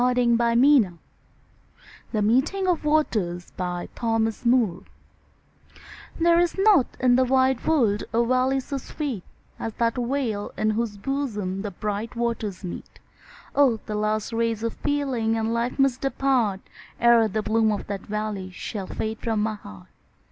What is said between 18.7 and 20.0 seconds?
fade from my heart.